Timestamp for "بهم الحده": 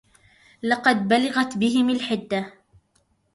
1.57-2.53